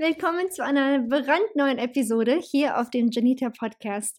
[0.00, 4.16] Willkommen zu einer brandneuen Episode hier auf dem Janita Podcast.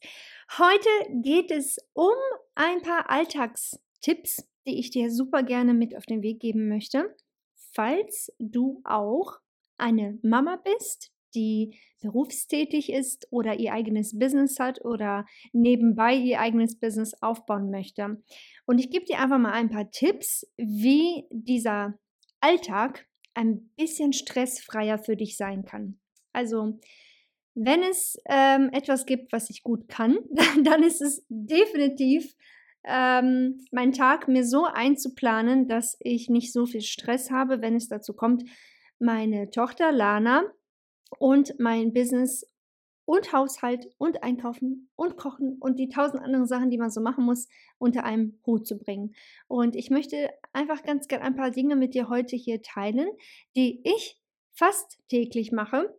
[0.57, 0.89] Heute
[1.21, 2.11] geht es um
[2.53, 7.15] ein paar Alltagstipps, die ich dir super gerne mit auf den Weg geben möchte.
[7.71, 9.39] Falls du auch
[9.77, 16.77] eine Mama bist, die berufstätig ist oder ihr eigenes Business hat oder nebenbei ihr eigenes
[16.77, 18.21] Business aufbauen möchte.
[18.65, 21.97] Und ich gebe dir einfach mal ein paar Tipps, wie dieser
[22.41, 25.99] Alltag ein bisschen stressfreier für dich sein kann.
[26.33, 26.79] Also,
[27.55, 30.17] wenn es ähm, etwas gibt, was ich gut kann,
[30.63, 32.35] dann ist es definitiv
[32.85, 37.87] ähm, meinen Tag mir so einzuplanen, dass ich nicht so viel Stress habe, wenn es
[37.87, 38.43] dazu kommt,
[38.99, 40.43] meine Tochter Lana
[41.17, 42.45] und mein Business
[43.09, 47.23] und Haushalt und Einkaufen und Kochen und die tausend anderen Sachen, die man so machen
[47.23, 47.47] muss,
[47.79, 49.15] unter einem Hut zu bringen.
[49.47, 53.09] Und ich möchte einfach ganz gerne ein paar Dinge mit dir heute hier teilen,
[53.55, 54.21] die ich
[54.53, 55.91] fast täglich mache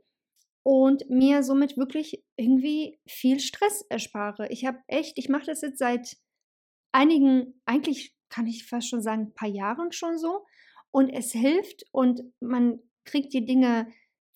[0.62, 4.46] und mir somit wirklich irgendwie viel Stress erspare.
[4.50, 6.16] Ich habe echt, ich mache das jetzt seit
[6.92, 10.46] einigen, eigentlich kann ich fast schon sagen, ein paar Jahren schon so.
[10.92, 13.88] Und es hilft und man kriegt die Dinge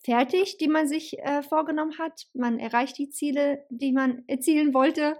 [0.04, 2.26] fertig, die man sich äh, vorgenommen hat.
[2.34, 5.16] Man erreicht die Ziele, die man erzielen wollte,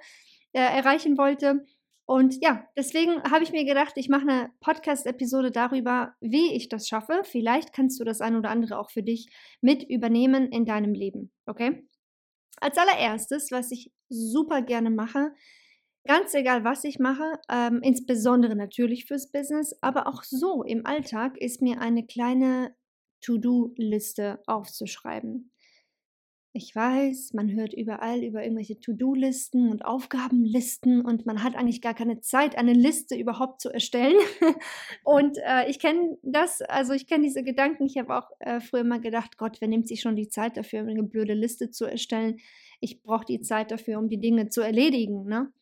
[0.52, 1.64] äh, erreichen wollte.
[2.06, 6.86] Und ja, deswegen habe ich mir gedacht, ich mache eine Podcast-Episode darüber, wie ich das
[6.86, 7.22] schaffe.
[7.24, 9.30] Vielleicht kannst du das ein oder andere auch für dich
[9.62, 11.32] mit übernehmen in deinem Leben.
[11.46, 11.88] Okay?
[12.60, 15.32] Als allererstes, was ich super gerne mache,
[16.06, 21.38] ganz egal was ich mache, ähm, insbesondere natürlich fürs Business, aber auch so im Alltag,
[21.38, 22.74] ist mir eine kleine
[23.24, 25.50] To-Do-Liste aufzuschreiben.
[26.56, 31.94] Ich weiß, man hört überall über irgendwelche To-Do-Listen und Aufgabenlisten und man hat eigentlich gar
[31.94, 34.14] keine Zeit, eine Liste überhaupt zu erstellen.
[35.04, 37.86] und äh, ich kenne das, also ich kenne diese Gedanken.
[37.86, 40.80] Ich habe auch äh, früher mal gedacht, Gott, wer nimmt sich schon die Zeit dafür,
[40.80, 42.36] eine blöde Liste zu erstellen?
[42.78, 45.24] Ich brauche die Zeit dafür, um die Dinge zu erledigen.
[45.24, 45.52] Ne?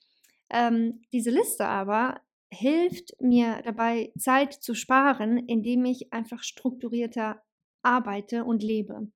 [0.50, 2.20] Ähm, diese Liste aber
[2.52, 7.42] hilft mir dabei, Zeit zu sparen, indem ich einfach strukturierter
[7.82, 9.10] arbeite und lebe.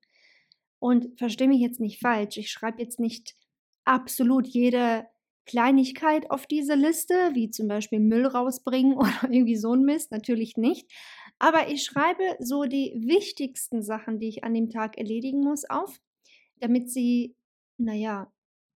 [0.78, 3.34] Und verstehe mich jetzt nicht falsch, ich schreibe jetzt nicht
[3.84, 5.06] absolut jede
[5.46, 10.56] Kleinigkeit auf diese Liste, wie zum Beispiel Müll rausbringen oder irgendwie so ein Mist, natürlich
[10.56, 10.92] nicht.
[11.38, 15.98] Aber ich schreibe so die wichtigsten Sachen, die ich an dem Tag erledigen muss, auf,
[16.60, 17.34] damit sie,
[17.78, 18.32] naja,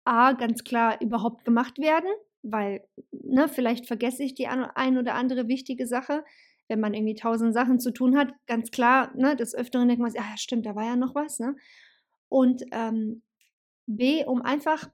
[0.05, 2.11] A, ganz klar überhaupt gemacht werden,
[2.43, 6.25] weil, ne, vielleicht vergesse ich die ein oder andere wichtige Sache,
[6.69, 10.11] wenn man irgendwie tausend Sachen zu tun hat, ganz klar, ne, des Öfteren denkt man
[10.11, 11.57] sich, ah, stimmt, da war ja noch was, ne?
[12.29, 13.23] Und ähm,
[13.87, 14.91] B, um einfach,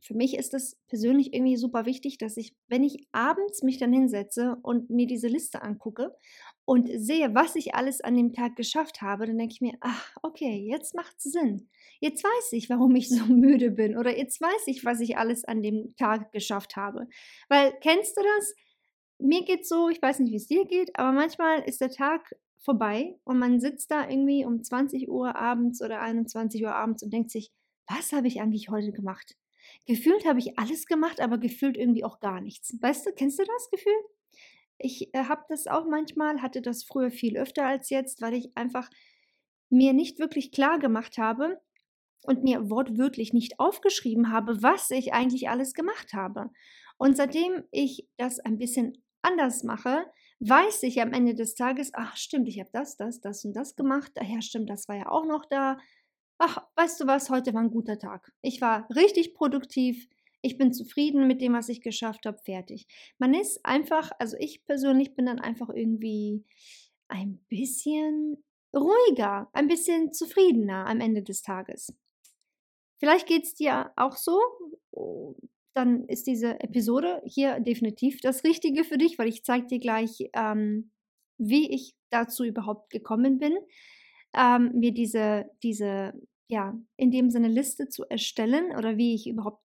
[0.00, 3.92] für mich ist es persönlich irgendwie super wichtig, dass ich, wenn ich abends mich dann
[3.92, 6.14] hinsetze und mir diese Liste angucke
[6.64, 10.14] und sehe, was ich alles an dem Tag geschafft habe, dann denke ich mir, ach,
[10.22, 11.68] okay, jetzt macht es Sinn.
[12.00, 15.44] Jetzt weiß ich, warum ich so müde bin oder jetzt weiß ich, was ich alles
[15.44, 17.08] an dem Tag geschafft habe.
[17.48, 18.54] Weil, kennst du das?
[19.18, 22.34] Mir geht's so, ich weiß nicht, wie es dir geht, aber manchmal ist der Tag
[22.58, 27.12] vorbei und man sitzt da irgendwie um 20 Uhr abends oder 21 Uhr abends und
[27.12, 27.52] denkt sich,
[27.86, 29.36] was habe ich eigentlich heute gemacht?
[29.86, 32.76] Gefühlt habe ich alles gemacht, aber gefühlt irgendwie auch gar nichts.
[32.80, 34.00] Weißt du, kennst du das Gefühl?
[34.78, 38.56] Ich äh, habe das auch manchmal, hatte das früher viel öfter als jetzt, weil ich
[38.56, 38.88] einfach
[39.70, 41.60] mir nicht wirklich klar gemacht habe
[42.22, 46.50] und mir wortwörtlich nicht aufgeschrieben habe, was ich eigentlich alles gemacht habe.
[46.96, 50.06] Und seitdem ich das ein bisschen anders mache,
[50.40, 53.76] weiß ich am Ende des Tages, ach stimmt, ich habe das, das, das und das
[53.76, 54.12] gemacht.
[54.14, 55.78] Daher stimmt, das war ja auch noch da.
[56.38, 58.32] Ach, weißt du was, heute war ein guter Tag.
[58.42, 60.08] Ich war richtig produktiv.
[60.40, 62.38] Ich bin zufrieden mit dem, was ich geschafft habe.
[62.38, 62.86] Fertig.
[63.18, 66.44] Man ist einfach, also ich persönlich bin dann einfach irgendwie
[67.08, 68.44] ein bisschen
[68.74, 71.92] ruhiger, ein bisschen zufriedener am Ende des Tages.
[72.98, 74.40] Vielleicht geht es dir auch so.
[75.78, 80.28] Dann ist diese Episode hier definitiv das Richtige für dich, weil ich zeige dir gleich,
[80.32, 80.90] ähm,
[81.38, 83.56] wie ich dazu überhaupt gekommen bin,
[84.36, 86.14] ähm, mir diese, diese,
[86.48, 89.62] ja, in dem Sinne Liste zu erstellen oder wie ich überhaupt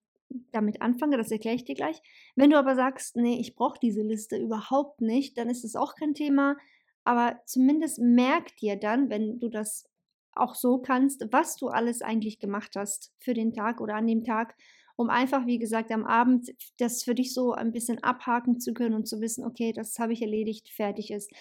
[0.52, 2.00] damit anfange, das erkläre ich dir gleich.
[2.36, 5.96] Wenn du aber sagst, nee, ich brauche diese Liste überhaupt nicht, dann ist es auch
[5.96, 6.58] kein Thema.
[7.06, 9.90] Aber zumindest merk dir dann, wenn du das
[10.34, 14.24] auch so kannst, was du alles eigentlich gemacht hast für den Tag oder an dem
[14.24, 14.56] Tag,
[14.96, 18.96] um einfach, wie gesagt, am Abend das für dich so ein bisschen abhaken zu können
[18.96, 21.32] und zu wissen, okay, das habe ich erledigt, fertig ist.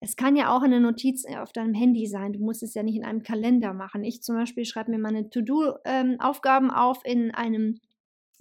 [0.00, 2.32] Es kann ja auch eine Notiz äh, auf deinem Handy sein.
[2.32, 4.02] Du musst es ja nicht in einem Kalender machen.
[4.02, 7.80] Ich zum Beispiel schreibe mir meine To-Do-Aufgaben ähm, auf in einem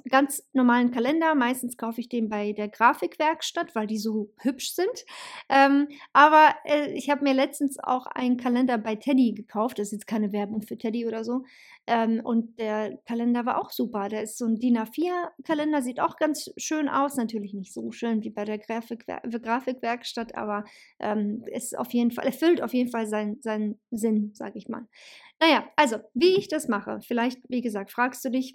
[0.09, 1.35] ganz normalen Kalender.
[1.35, 5.05] Meistens kaufe ich den bei der Grafikwerkstatt, weil die so hübsch sind.
[5.49, 9.79] Ähm, aber äh, ich habe mir letztens auch einen Kalender bei Teddy gekauft.
[9.79, 11.43] Das ist jetzt keine Werbung für Teddy oder so.
[11.87, 14.07] Ähm, und der Kalender war auch super.
[14.09, 17.15] Der ist so ein DIN A4-Kalender, sieht auch ganz schön aus.
[17.15, 20.63] Natürlich nicht so schön wie bei der Grafikwer Grafikwerkstatt, aber
[20.99, 24.87] ähm, ist auf jeden Fall, erfüllt auf jeden Fall seinen, seinen Sinn, sage ich mal.
[25.39, 28.53] Naja, also, wie ich das mache, vielleicht, wie gesagt, fragst du dich,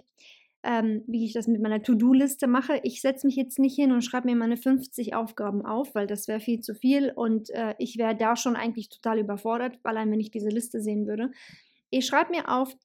[0.63, 2.79] ähm, wie ich das mit meiner To-Do-Liste mache.
[2.83, 6.27] Ich setze mich jetzt nicht hin und schreibe mir meine 50 Aufgaben auf, weil das
[6.27, 10.19] wäre viel zu viel und äh, ich wäre da schon eigentlich total überfordert, allein wenn
[10.19, 11.31] ich diese Liste sehen würde.
[11.89, 12.75] Ich schreibe mir auf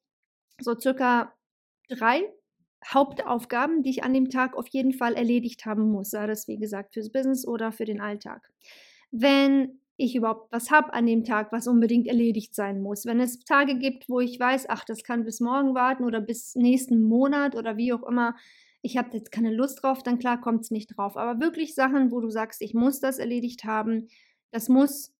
[0.60, 1.32] so circa
[1.88, 2.22] drei
[2.86, 6.58] Hauptaufgaben, die ich an dem Tag auf jeden Fall erledigt haben muss, sei das wie
[6.58, 8.50] gesagt fürs Business oder für den Alltag.
[9.10, 13.04] Wenn ich überhaupt was habe an dem Tag, was unbedingt erledigt sein muss.
[13.06, 16.54] Wenn es Tage gibt, wo ich weiß, ach, das kann bis morgen warten oder bis
[16.54, 18.34] nächsten Monat oder wie auch immer,
[18.82, 21.16] ich habe jetzt keine Lust drauf, dann klar kommt es nicht drauf.
[21.16, 24.08] Aber wirklich Sachen, wo du sagst, ich muss das erledigt haben,
[24.50, 25.14] das muss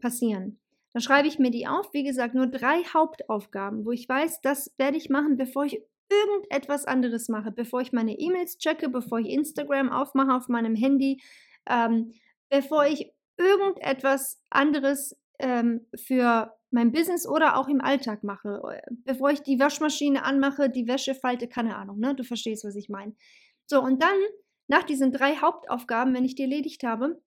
[0.00, 0.60] passieren.
[0.92, 4.72] Dann schreibe ich mir die auf, wie gesagt, nur drei Hauptaufgaben, wo ich weiß, das
[4.76, 9.28] werde ich machen, bevor ich irgendetwas anderes mache, bevor ich meine E-Mails checke, bevor ich
[9.28, 11.20] Instagram aufmache auf meinem Handy,
[11.68, 12.12] ähm,
[12.48, 18.80] bevor ich irgendetwas anderes ähm, für mein Business oder auch im Alltag mache.
[19.04, 22.14] Bevor ich die Waschmaschine anmache, die Wäsche falte, keine Ahnung, ne?
[22.14, 23.14] Du verstehst, was ich meine.
[23.66, 24.16] So, und dann,
[24.68, 27.20] nach diesen drei Hauptaufgaben, wenn ich die erledigt habe,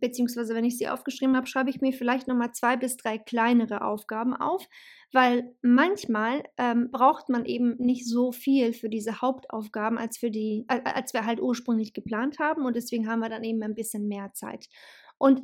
[0.00, 3.82] beziehungsweise wenn ich sie aufgeschrieben habe, schreibe ich mir vielleicht nochmal zwei bis drei kleinere
[3.82, 4.68] Aufgaben auf,
[5.12, 10.64] weil manchmal ähm, braucht man eben nicht so viel für diese Hauptaufgaben, als, für die,
[10.68, 14.08] äh, als wir halt ursprünglich geplant haben und deswegen haben wir dann eben ein bisschen
[14.08, 14.66] mehr Zeit.
[15.18, 15.42] Und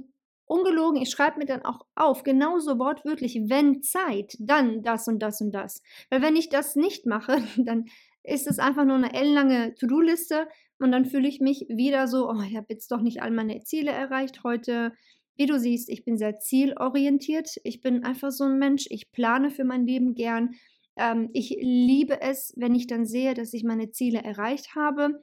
[0.53, 5.41] ungelogen, ich schreibe mir dann auch auf, genauso wortwörtlich, wenn Zeit, dann das und das
[5.41, 5.83] und das.
[6.11, 7.87] Weil wenn ich das nicht mache, dann
[8.23, 10.47] ist es einfach nur eine ellenlange To-Do-Liste
[10.79, 13.63] und dann fühle ich mich wieder so, oh, ich habe jetzt doch nicht all meine
[13.63, 14.93] Ziele erreicht heute.
[15.37, 17.57] Wie du siehst, ich bin sehr zielorientiert.
[17.65, 18.85] Ich bin einfach so ein Mensch.
[18.91, 20.51] Ich plane für mein Leben gern.
[20.97, 25.23] Ähm, ich liebe es, wenn ich dann sehe, dass ich meine Ziele erreicht habe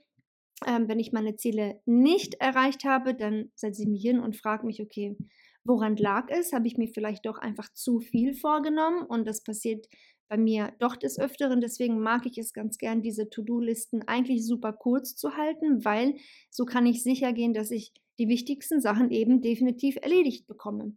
[0.67, 4.65] ähm, wenn ich meine Ziele nicht erreicht habe, dann setze ich mich hin und frage
[4.65, 5.17] mich, okay,
[5.63, 6.53] woran lag es?
[6.53, 9.03] Habe ich mir vielleicht doch einfach zu viel vorgenommen?
[9.03, 9.87] Und das passiert
[10.27, 11.59] bei mir doch des Öfteren.
[11.61, 16.15] Deswegen mag ich es ganz gern, diese To-Do-Listen eigentlich super kurz zu halten, weil
[16.49, 20.95] so kann ich sicher gehen, dass ich die wichtigsten Sachen eben definitiv erledigt bekomme.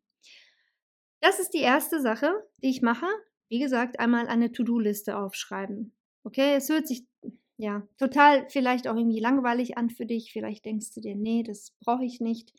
[1.21, 2.33] Das ist die erste Sache,
[2.63, 3.07] die ich mache.
[3.49, 5.95] Wie gesagt, einmal eine To-Do-Liste aufschreiben.
[6.25, 7.07] Okay, es hört sich
[7.63, 10.33] ja, total vielleicht auch irgendwie langweilig an für dich.
[10.33, 12.53] Vielleicht denkst du dir, nee, das brauche ich nicht.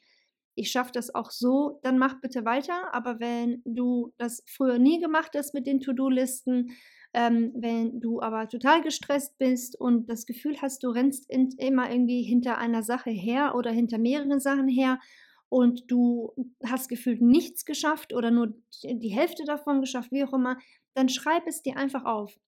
[0.55, 2.93] Ich schaffe das auch so, dann mach bitte weiter.
[2.93, 6.71] Aber wenn du das früher nie gemacht hast mit den To-Do-Listen,
[7.13, 11.91] ähm, wenn du aber total gestresst bist und das Gefühl hast, du rennst in, immer
[11.91, 15.01] irgendwie hinter einer Sache her oder hinter mehreren Sachen her
[15.49, 16.33] und du
[16.65, 18.53] hast gefühlt nichts geschafft oder nur
[18.85, 20.57] die Hälfte davon geschafft, wie auch immer,
[20.93, 22.39] dann schreib es dir einfach auf.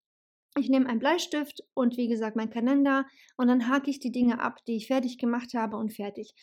[0.57, 4.39] Ich nehme einen Bleistift und wie gesagt meinen Kalender und dann hake ich die Dinge
[4.39, 6.33] ab, die ich fertig gemacht habe und fertig.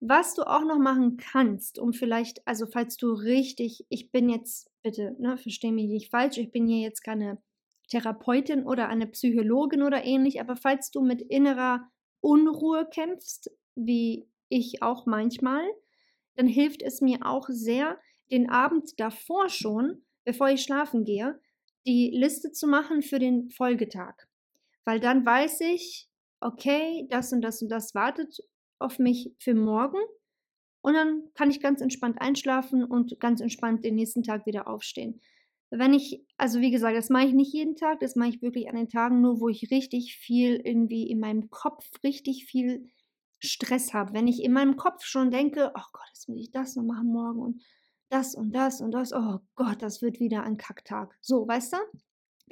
[0.00, 4.70] Was du auch noch machen kannst, um vielleicht, also falls du richtig, ich bin jetzt,
[4.82, 7.40] bitte, ne, verstehe mich nicht falsch, ich bin hier jetzt keine
[7.88, 11.88] Therapeutin oder eine Psychologin oder ähnlich, aber falls du mit innerer
[12.20, 15.64] Unruhe kämpfst, wie ich auch manchmal,
[16.34, 17.98] dann hilft es mir auch sehr,
[18.30, 21.38] den Abend davor schon, bevor ich schlafen gehe,
[21.86, 24.14] die Liste zu machen für den Folgetag.
[24.84, 26.08] Weil dann weiß ich,
[26.40, 28.38] okay, das und das und das wartet
[28.78, 29.98] auf mich für morgen.
[30.80, 35.20] Und dann kann ich ganz entspannt einschlafen und ganz entspannt den nächsten Tag wieder aufstehen.
[35.70, 38.68] Wenn ich, also wie gesagt, das mache ich nicht jeden Tag, das mache ich wirklich
[38.68, 42.90] an den Tagen nur, wo ich richtig viel irgendwie in meinem Kopf, richtig viel
[43.38, 44.12] Stress habe.
[44.12, 47.12] Wenn ich in meinem Kopf schon denke, oh Gott, jetzt muss ich das noch machen
[47.12, 47.62] morgen und
[48.12, 49.12] das und das und das.
[49.12, 51.16] Oh Gott, das wird wieder ein Kacktag.
[51.22, 51.78] So, weißt du?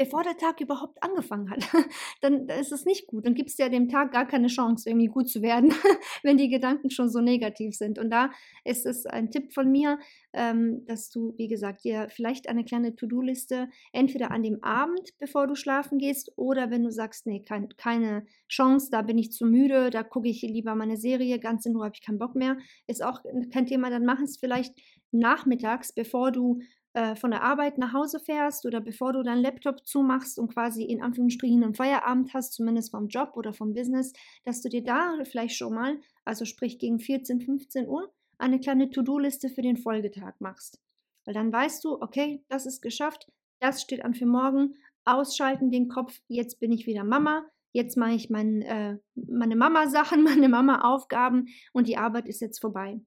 [0.01, 1.63] bevor der Tag überhaupt angefangen hat,
[2.23, 3.27] dann ist es nicht gut.
[3.27, 5.75] Dann gibt es ja dem Tag gar keine Chance, irgendwie gut zu werden,
[6.23, 7.99] wenn die Gedanken schon so negativ sind.
[7.99, 8.31] Und da
[8.65, 9.99] ist es ein Tipp von mir,
[10.33, 15.47] ähm, dass du, wie gesagt, dir vielleicht eine kleine To-Do-Liste entweder an dem Abend, bevor
[15.47, 19.45] du schlafen gehst, oder wenn du sagst, nee, kein, keine Chance, da bin ich zu
[19.45, 22.57] müde, da gucke ich lieber meine Serie, ganz in Ruhe habe ich keinen Bock mehr,
[22.87, 23.21] ist auch
[23.53, 24.73] kein Thema, dann mach es vielleicht
[25.13, 26.61] nachmittags, bevor du
[26.93, 30.83] äh, von der Arbeit nach Hause fährst oder bevor du deinen Laptop zumachst und quasi
[30.83, 34.13] in Anführungsstrichen einen Feierabend hast, zumindest vom Job oder vom Business,
[34.45, 38.91] dass du dir da vielleicht schon mal, also sprich gegen 14, 15 Uhr, eine kleine
[38.91, 40.81] To-Do-Liste für den Folgetag machst.
[41.25, 44.75] Weil dann weißt du, okay, das ist geschafft, das steht an für morgen,
[45.05, 50.25] ausschalten den Kopf, jetzt bin ich wieder Mama, jetzt mache ich mein, äh, meine Mama-Sachen,
[50.25, 53.01] meine Mama-Aufgaben und die Arbeit ist jetzt vorbei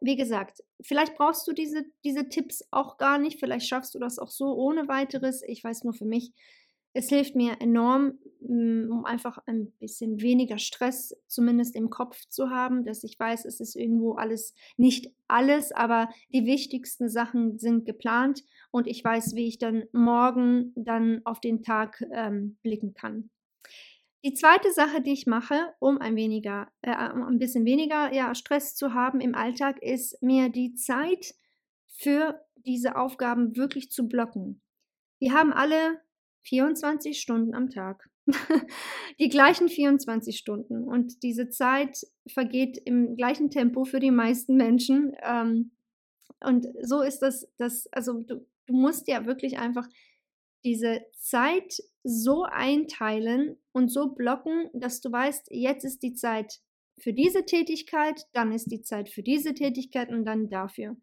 [0.00, 3.38] wie gesagt, vielleicht brauchst du diese, diese Tipps auch gar nicht.
[3.38, 5.42] Vielleicht schaffst du das auch so ohne weiteres.
[5.46, 6.32] Ich weiß nur für mich,
[6.94, 12.50] es hilft mir enorm, mm, um einfach ein bisschen weniger Stress zumindest im Kopf zu
[12.50, 17.86] haben, dass ich weiß, es ist irgendwo alles, nicht alles, aber die wichtigsten Sachen sind
[17.86, 23.30] geplant und ich weiß, wie ich dann morgen dann auf den Tag ähm, blicken kann.
[24.24, 28.76] Die zweite Sache, die ich mache, um ein, weniger, äh, ein bisschen weniger ja, Stress
[28.76, 31.34] zu haben im Alltag, ist mir die Zeit
[31.88, 34.62] für diese Aufgaben wirklich zu blocken.
[35.18, 36.00] Wir haben alle
[36.42, 38.08] 24 Stunden am Tag.
[39.18, 40.84] die gleichen 24 Stunden.
[40.84, 45.16] Und diese Zeit vergeht im gleichen Tempo für die meisten Menschen.
[45.22, 45.72] Ähm,
[46.40, 49.88] und so ist das, das also du, du musst ja wirklich einfach
[50.64, 56.60] diese Zeit so einteilen und so blocken, dass du weißt, jetzt ist die Zeit
[56.98, 60.96] für diese Tätigkeit, dann ist die Zeit für diese Tätigkeit und dann dafür.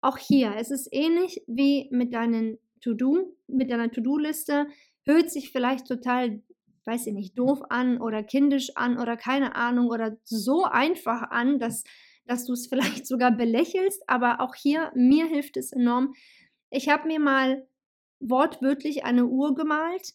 [0.00, 4.66] Auch hier, es ist ähnlich wie mit deinen To-Do, mit deiner To-Do-Liste,
[5.04, 6.42] hört sich vielleicht total,
[6.84, 11.58] weiß ich nicht, doof an oder kindisch an oder keine Ahnung oder so einfach an,
[11.58, 11.84] dass,
[12.26, 16.14] dass du es vielleicht sogar belächelst, aber auch hier, mir hilft es enorm.
[16.70, 17.66] Ich habe mir mal
[18.20, 20.14] wortwörtlich eine Uhr gemalt.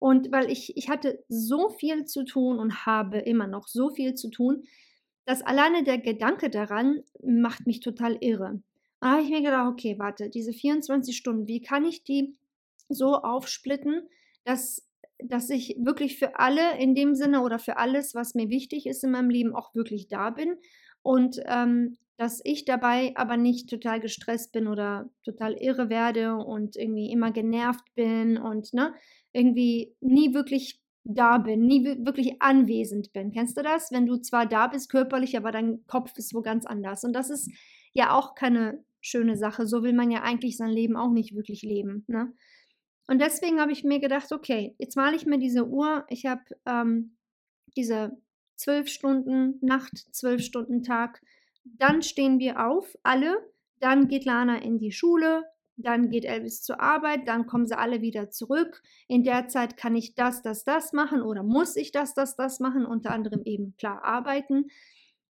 [0.00, 4.14] Und weil ich, ich hatte so viel zu tun und habe immer noch so viel
[4.14, 4.64] zu tun,
[5.26, 8.62] dass alleine der Gedanke daran macht mich total irre.
[9.00, 12.34] Da habe ich mir gedacht, okay, warte, diese 24 Stunden, wie kann ich die
[12.88, 14.08] so aufsplitten,
[14.44, 14.88] dass,
[15.22, 19.04] dass ich wirklich für alle in dem Sinne oder für alles, was mir wichtig ist
[19.04, 20.56] in meinem Leben, auch wirklich da bin
[21.02, 26.76] und ähm, dass ich dabei aber nicht total gestresst bin oder total irre werde und
[26.76, 28.92] irgendwie immer genervt bin und ne,
[29.32, 33.32] irgendwie nie wirklich da bin, nie wirklich anwesend bin.
[33.32, 33.90] Kennst du das?
[33.90, 37.04] Wenn du zwar da bist körperlich, aber dein Kopf ist wo ganz anders.
[37.04, 37.50] Und das ist
[37.92, 39.66] ja auch keine schöne Sache.
[39.66, 42.04] So will man ja eigentlich sein Leben auch nicht wirklich leben.
[42.06, 42.32] Ne?
[43.06, 46.04] Und deswegen habe ich mir gedacht, okay, jetzt male ich mir diese Uhr.
[46.08, 47.16] Ich habe ähm,
[47.76, 48.12] diese
[48.56, 51.22] zwölf Stunden Nacht, zwölf Stunden Tag
[51.64, 53.36] dann stehen wir auf, alle.
[53.80, 55.44] Dann geht Lana in die Schule.
[55.82, 57.28] Dann geht Elvis zur Arbeit.
[57.28, 58.82] Dann kommen sie alle wieder zurück.
[59.08, 62.60] In der Zeit kann ich das, das, das machen oder muss ich das, das, das
[62.60, 62.86] machen.
[62.86, 64.66] Unter anderem eben klar arbeiten.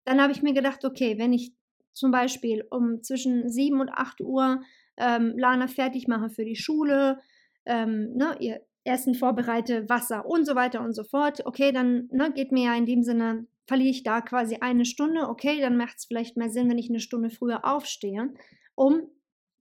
[0.05, 1.53] Dann habe ich mir gedacht, okay, wenn ich
[1.93, 4.61] zum Beispiel um zwischen 7 und 8 Uhr
[4.97, 7.19] ähm, Lana fertig mache für die Schule,
[7.65, 12.31] ähm, ne, ihr Essen vorbereite, Wasser und so weiter und so fort, okay, dann ne,
[12.31, 15.27] geht mir ja in dem Sinne verliere ich da quasi eine Stunde.
[15.27, 18.33] Okay, dann macht es vielleicht mehr Sinn, wenn ich eine Stunde früher aufstehe,
[18.75, 19.01] um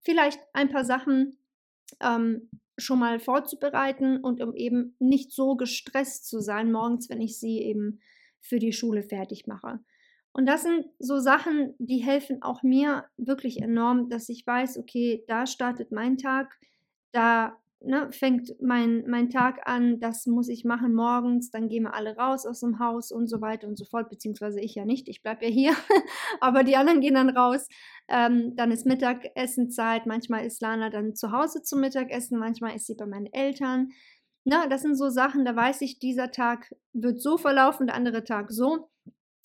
[0.04, 1.38] vielleicht ein paar Sachen
[2.00, 7.38] ähm, schon mal vorzubereiten und um eben nicht so gestresst zu sein morgens, wenn ich
[7.38, 8.00] sie eben
[8.40, 9.80] für die Schule fertig mache.
[10.32, 15.24] Und das sind so Sachen, die helfen auch mir wirklich enorm, dass ich weiß, okay,
[15.28, 16.52] da startet mein Tag,
[17.12, 21.94] da ne, fängt mein, mein Tag an, das muss ich machen morgens, dann gehen wir
[21.94, 25.08] alle raus aus dem Haus und so weiter und so fort, beziehungsweise ich ja nicht,
[25.08, 25.72] ich bleibe ja hier,
[26.40, 27.68] aber die anderen gehen dann raus.
[28.08, 32.94] Ähm, dann ist Mittagessenzeit, manchmal ist Lana dann zu Hause zum Mittagessen, manchmal ist sie
[32.94, 33.90] bei meinen Eltern.
[34.44, 38.24] Na, das sind so Sachen, da weiß ich, dieser Tag wird so verlaufen, der andere
[38.24, 38.90] Tag so.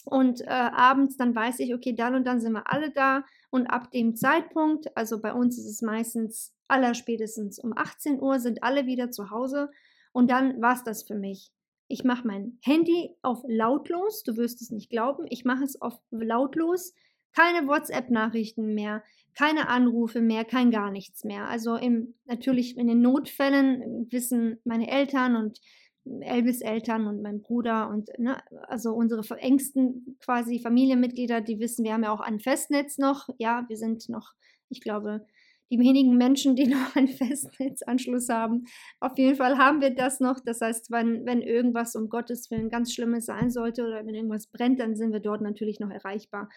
[0.06, 3.24] Und äh, abends dann weiß ich, okay, dann und dann sind wir alle da.
[3.50, 8.64] Und ab dem Zeitpunkt, also bei uns ist es meistens allerspätestens um 18 Uhr, sind
[8.64, 9.70] alle wieder zu Hause.
[10.12, 11.52] Und dann war es das für mich.
[11.88, 14.24] Ich mache mein Handy auf lautlos.
[14.24, 15.26] Du wirst es nicht glauben.
[15.30, 16.94] Ich mache es auf lautlos.
[17.34, 19.04] Keine WhatsApp-Nachrichten mehr,
[19.36, 21.48] keine Anrufe mehr, kein gar nichts mehr.
[21.48, 25.60] Also im, natürlich in den Notfällen wissen meine Eltern und
[26.22, 31.94] Elvis Eltern und mein Bruder und ne, also unsere engsten quasi Familienmitglieder, die wissen, wir
[31.94, 33.30] haben ja auch ein Festnetz noch.
[33.38, 34.34] Ja, wir sind noch,
[34.70, 35.26] ich glaube,
[35.72, 38.66] die wenigen Menschen, die noch einen Festnetzanschluss haben.
[39.00, 40.40] Auf jeden Fall haben wir das noch.
[40.40, 44.48] Das heißt, wenn, wenn irgendwas um Gottes Willen ganz Schlimmes sein sollte oder wenn irgendwas
[44.48, 46.50] brennt, dann sind wir dort natürlich noch erreichbar.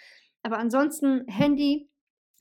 [0.42, 1.88] Aber ansonsten Handy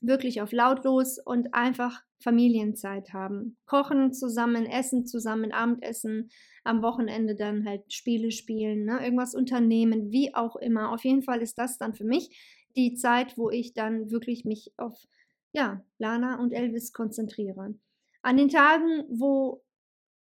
[0.00, 3.56] wirklich auf lautlos und einfach Familienzeit haben.
[3.66, 6.30] Kochen zusammen, essen zusammen, Abendessen,
[6.64, 9.02] am Wochenende dann halt Spiele spielen, ne?
[9.02, 10.92] irgendwas unternehmen, wie auch immer.
[10.92, 12.30] Auf jeden Fall ist das dann für mich
[12.76, 15.06] die Zeit, wo ich dann wirklich mich auf
[15.52, 17.74] ja, Lana und Elvis konzentriere.
[18.22, 19.62] An den Tagen, wo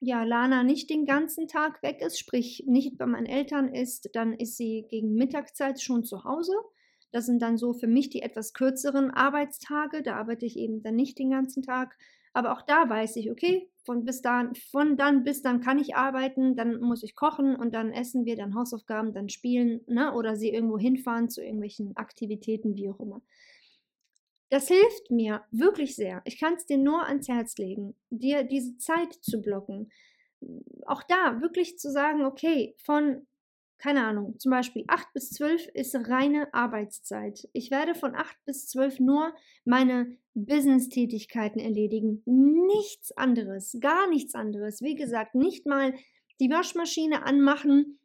[0.01, 4.33] ja, Lana nicht den ganzen Tag weg ist, sprich nicht bei meinen Eltern ist, dann
[4.33, 6.53] ist sie gegen Mittagszeit schon zu Hause.
[7.11, 10.03] Das sind dann so für mich die etwas kürzeren Arbeitstage.
[10.03, 11.97] Da arbeite ich eben dann nicht den ganzen Tag.
[12.33, 15.97] Aber auch da weiß ich, okay, von bis dann, von dann bis dann kann ich
[15.97, 20.13] arbeiten, dann muss ich kochen und dann essen wir, dann Hausaufgaben, dann spielen, ne?
[20.15, 23.23] Oder sie irgendwo hinfahren zu irgendwelchen Aktivitäten, wie auch immer.
[24.51, 26.23] Das hilft mir wirklich sehr.
[26.25, 29.91] Ich kann es dir nur ans Herz legen, dir diese Zeit zu blocken.
[30.87, 33.27] Auch da wirklich zu sagen, okay, von
[33.79, 37.49] keine Ahnung, zum Beispiel 8 bis 12 ist reine Arbeitszeit.
[37.53, 39.33] Ich werde von 8 bis 12 nur
[39.65, 42.23] meine Business-Tätigkeiten erledigen.
[42.27, 44.83] Nichts anderes, gar nichts anderes.
[44.83, 45.95] Wie gesagt, nicht mal
[46.41, 47.99] die Waschmaschine anmachen,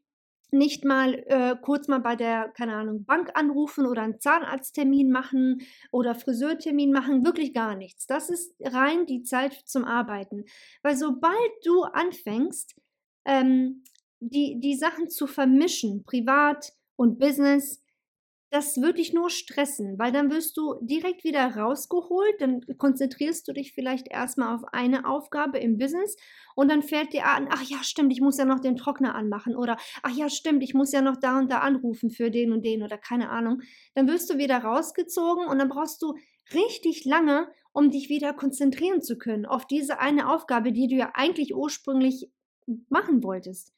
[0.51, 5.63] nicht mal äh, kurz mal bei der, keine Ahnung, Bank anrufen oder einen Zahnarzttermin machen
[5.91, 8.05] oder Friseurtermin machen, wirklich gar nichts.
[8.05, 10.45] Das ist rein die Zeit zum Arbeiten.
[10.83, 12.75] Weil sobald du anfängst,
[13.25, 13.83] ähm,
[14.29, 17.83] die, die Sachen zu vermischen, privat und Business,
[18.53, 23.53] das würde dich nur stressen, weil dann wirst du direkt wieder rausgeholt, dann konzentrierst du
[23.53, 26.15] dich vielleicht erstmal auf eine Aufgabe im Business
[26.55, 29.55] und dann fällt dir an, ach ja, stimmt, ich muss ja noch den Trockner anmachen
[29.55, 32.63] oder ach ja, stimmt, ich muss ja noch da und da anrufen für den und
[32.63, 33.63] den oder keine Ahnung.
[33.95, 36.13] Dann wirst du wieder rausgezogen und dann brauchst du
[36.53, 41.13] richtig lange, um dich wieder konzentrieren zu können auf diese eine Aufgabe, die du ja
[41.15, 42.29] eigentlich ursprünglich
[42.87, 43.73] machen wolltest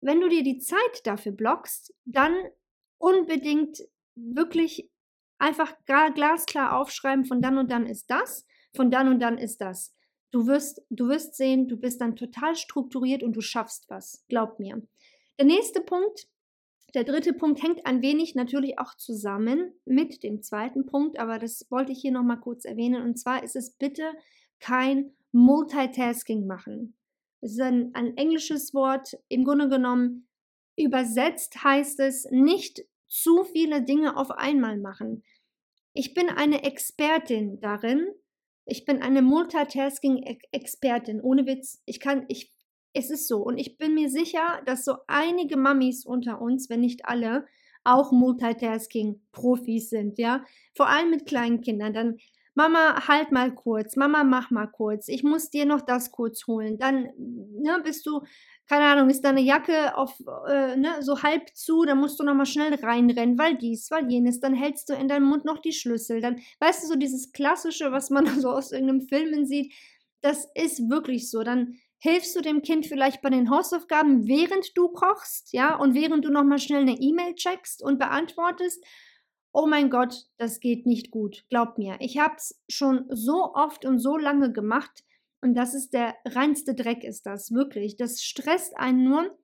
[0.00, 2.34] wenn du dir die Zeit dafür blockst, dann
[2.98, 3.82] unbedingt
[4.14, 4.90] wirklich
[5.38, 9.94] einfach glasklar aufschreiben, von dann und dann ist das, von dann und dann ist das.
[10.30, 14.24] Du wirst, du wirst sehen, du bist dann total strukturiert und du schaffst was.
[14.28, 14.80] Glaub mir.
[15.38, 16.28] Der nächste Punkt,
[16.94, 21.66] der dritte Punkt hängt ein wenig natürlich auch zusammen mit dem zweiten Punkt, aber das
[21.70, 23.02] wollte ich hier nochmal kurz erwähnen.
[23.02, 24.12] Und zwar ist es bitte
[24.60, 26.96] kein Multitasking machen.
[27.40, 29.16] Es ist ein, ein englisches Wort.
[29.28, 30.28] Im Grunde genommen
[30.76, 35.22] übersetzt heißt es nicht zu viele Dinge auf einmal machen.
[35.92, 38.06] Ich bin eine Expertin darin.
[38.64, 41.20] Ich bin eine Multitasking-Expertin.
[41.20, 41.82] Ohne Witz.
[41.86, 42.54] Ich kann, ich,
[42.92, 43.38] es ist so.
[43.38, 47.46] Und ich bin mir sicher, dass so einige Mamis unter uns, wenn nicht alle,
[47.82, 50.44] auch Multitasking-Profis sind, ja.
[50.74, 51.94] Vor allem mit kleinen Kindern.
[51.94, 52.18] Dann
[52.54, 56.78] Mama, halt mal kurz, Mama, mach mal kurz, ich muss dir noch das kurz holen.
[56.78, 58.22] Dann ne, bist du,
[58.68, 62.46] keine Ahnung, ist deine Jacke auf, äh, ne, so halb zu, dann musst du nochmal
[62.46, 66.20] schnell reinrennen, weil dies, weil jenes, dann hältst du in deinem Mund noch die Schlüssel.
[66.20, 69.72] Dann, weißt du, so dieses Klassische, was man so aus irgendeinem Filmen sieht,
[70.20, 71.42] das ist wirklich so.
[71.42, 76.24] Dann hilfst du dem Kind vielleicht bei den Hausaufgaben, während du kochst, ja, und während
[76.24, 78.84] du nochmal schnell eine E-Mail checkst und beantwortest
[79.52, 81.44] oh mein Gott, das geht nicht gut.
[81.48, 85.04] Glaub mir, ich habe es schon so oft und so lange gemacht
[85.40, 87.96] und das ist der reinste Dreck, ist das wirklich.
[87.96, 89.38] Das stresst einen nur,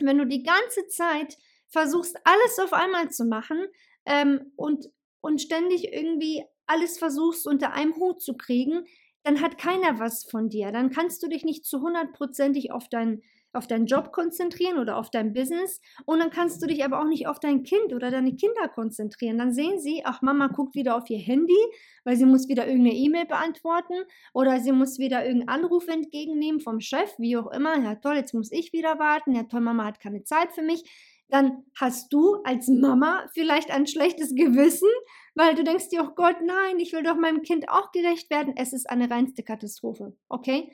[0.00, 1.36] wenn du die ganze Zeit
[1.68, 3.66] versuchst, alles auf einmal zu machen
[4.04, 4.90] ähm, und,
[5.20, 8.84] und ständig irgendwie alles versuchst unter einem Hut zu kriegen,
[9.22, 10.72] dann hat keiner was von dir.
[10.72, 13.22] Dann kannst du dich nicht zu hundertprozentig auf dein
[13.56, 17.06] auf deinen Job konzentrieren oder auf dein Business und dann kannst du dich aber auch
[17.06, 19.38] nicht auf dein Kind oder deine Kinder konzentrieren.
[19.38, 21.58] Dann sehen sie, ach Mama guckt wieder auf ihr Handy,
[22.04, 23.94] weil sie muss wieder irgendeine E-Mail beantworten
[24.32, 27.78] oder sie muss wieder irgendeinen Anruf entgegennehmen vom Chef, wie auch immer.
[27.82, 29.34] Ja toll, jetzt muss ich wieder warten.
[29.34, 30.84] Ja toll, Mama hat keine Zeit für mich.
[31.28, 34.88] Dann hast du als Mama vielleicht ein schlechtes Gewissen,
[35.34, 38.54] weil du denkst dir, oh Gott, nein, ich will doch meinem Kind auch gerecht werden.
[38.56, 40.70] Es ist eine reinste Katastrophe, okay?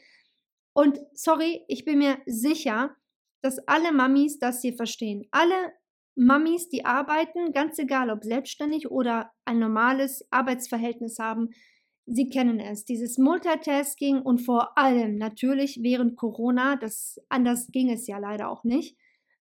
[0.75, 2.97] Und sorry, ich bin mir sicher,
[3.43, 5.27] dass alle Mamis das hier verstehen.
[5.31, 5.73] Alle
[6.15, 11.51] Mamis, die arbeiten, ganz egal ob selbstständig oder ein normales Arbeitsverhältnis haben,
[12.07, 12.85] sie kennen es.
[12.85, 18.65] Dieses Multitasking und vor allem natürlich während Corona, das anders ging es ja leider auch
[18.65, 18.97] nicht.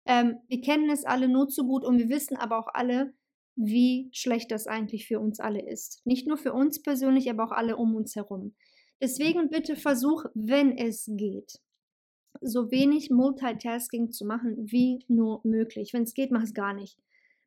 [0.05, 3.13] Ähm, wir kennen es alle nur zu gut und wir wissen aber auch alle,
[3.55, 6.01] wie schlecht das eigentlich für uns alle ist.
[6.05, 8.55] Nicht nur für uns persönlich, aber auch alle um uns herum.
[9.01, 11.59] Deswegen bitte versuch, wenn es geht,
[12.41, 15.93] so wenig Multitasking zu machen wie nur möglich.
[15.93, 16.97] Wenn es geht, mach es gar nicht.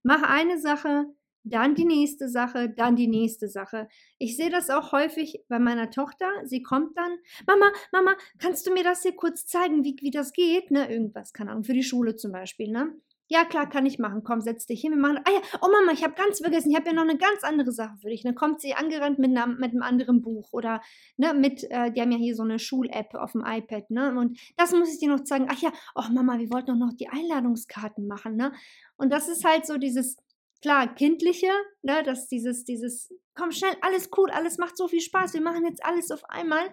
[0.03, 1.07] Mach eine Sache
[1.45, 3.89] dann die nächste Sache, dann die nächste Sache.
[4.19, 6.27] Ich sehe das auch häufig bei meiner Tochter.
[6.45, 10.33] Sie kommt dann, Mama, Mama, kannst du mir das hier kurz zeigen, wie, wie das
[10.33, 10.71] geht?
[10.71, 12.95] Ne, irgendwas, keine Ahnung, für die Schule zum Beispiel, ne?
[13.29, 14.23] Ja, klar, kann ich machen.
[14.23, 14.93] Komm, setz dich hin.
[14.93, 15.19] Wir machen.
[15.25, 16.71] Ah ja, oh Mama, ich habe ganz vergessen.
[16.71, 18.23] Ich habe ja noch eine ganz andere Sache für dich.
[18.23, 20.83] Dann kommt sie angerannt mit, einer, mit einem anderen Buch oder
[21.17, 24.15] ne, mit, äh, die haben ja hier so eine Schul-App auf dem iPad, ne?
[24.19, 25.47] Und das muss ich dir noch zeigen.
[25.51, 28.53] Ach ja, oh Mama, wir wollten doch noch die Einladungskarten machen, ne?
[28.97, 30.19] Und das ist halt so dieses,
[30.61, 31.51] klar, kindliche,
[31.83, 35.65] ne, dass dieses, dieses, komm schnell, alles cool, alles macht so viel Spaß, wir machen
[35.65, 36.71] jetzt alles auf einmal.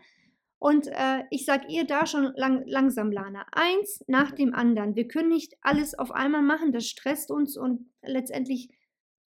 [0.62, 4.96] Und äh, ich sage ihr da schon lang, langsam, Lana, eins nach dem anderen.
[4.96, 8.70] Wir können nicht alles auf einmal machen, das stresst uns und letztendlich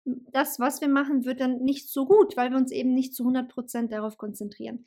[0.04, 3.24] das, was wir machen, wird dann nicht so gut, weil wir uns eben nicht zu
[3.24, 4.84] 100% darauf konzentrieren.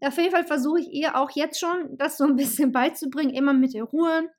[0.00, 3.52] Auf jeden Fall versuche ich ihr auch jetzt schon, das so ein bisschen beizubringen, immer
[3.52, 4.30] mit der Ruhe,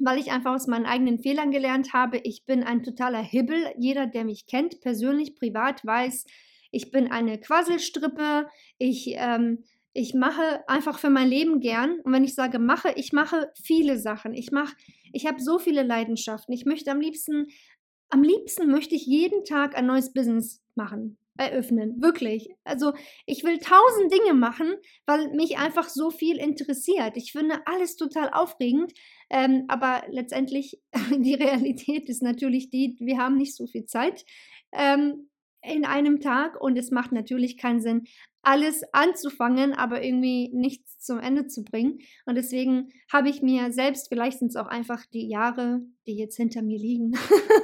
[0.00, 2.18] weil ich einfach aus meinen eigenen Fehlern gelernt habe.
[2.18, 3.72] Ich bin ein totaler Hibbel.
[3.78, 6.24] Jeder, der mich kennt, persönlich, privat, weiß,
[6.72, 8.48] ich bin eine Quasselstrippe.
[8.78, 9.62] Ich ähm,
[9.94, 12.00] ich mache einfach für mein Leben gern.
[12.00, 14.34] Und wenn ich sage mache, ich mache viele Sachen.
[14.34, 14.74] Ich mache,
[15.12, 16.52] ich habe so viele Leidenschaften.
[16.52, 17.46] Ich möchte am liebsten,
[18.10, 22.02] am liebsten möchte ich jeden Tag ein neues Business machen, eröffnen.
[22.02, 22.48] Wirklich.
[22.64, 22.92] Also
[23.24, 24.74] ich will tausend Dinge machen,
[25.06, 27.16] weil mich einfach so viel interessiert.
[27.16, 28.92] Ich finde alles total aufregend.
[29.30, 30.80] Ähm, aber letztendlich,
[31.16, 34.24] die Realität ist natürlich die, wir haben nicht so viel Zeit.
[34.72, 35.30] Ähm,
[35.62, 38.04] in einem Tag und es macht natürlich keinen Sinn,
[38.46, 41.98] alles anzufangen, aber irgendwie nichts zum Ende zu bringen.
[42.26, 46.36] Und deswegen habe ich mir selbst, vielleicht sind es auch einfach die Jahre, die jetzt
[46.36, 47.12] hinter mir liegen.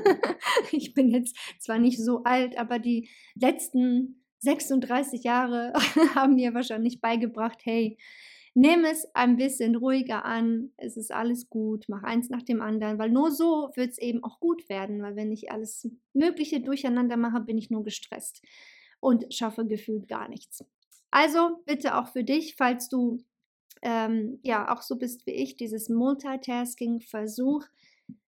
[0.73, 5.73] ich bin jetzt zwar nicht so alt, aber die letzten 36 Jahre
[6.15, 7.99] haben mir wahrscheinlich beigebracht, hey,
[8.55, 12.99] nimm es ein bisschen ruhiger an, es ist alles gut, mach eins nach dem anderen,
[12.99, 17.17] weil nur so wird es eben auch gut werden, weil wenn ich alles Mögliche durcheinander
[17.17, 18.43] mache, bin ich nur gestresst
[19.01, 20.65] und schaffe gefühlt gar nichts.
[21.11, 23.25] Also bitte auch für dich, falls du
[23.83, 27.65] ähm, ja auch so bist wie ich, dieses Multitasking, versuch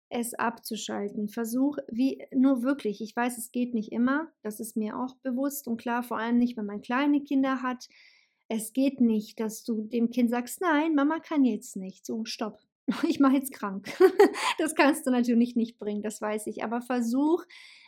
[0.10, 1.28] es abzuschalten.
[1.28, 5.68] Versuch, wie nur wirklich, ich weiß, es geht nicht immer, das ist mir auch bewusst
[5.68, 7.88] und klar, vor allem nicht, wenn man kleine Kinder hat.
[8.50, 12.06] Es geht nicht, dass du dem Kind sagst, nein, Mama kann jetzt nicht.
[12.06, 12.60] So, stopp.
[13.06, 13.90] Ich mache jetzt krank.
[14.60, 16.64] das kannst du natürlich nicht bringen, das weiß ich.
[16.64, 17.44] Aber versuch,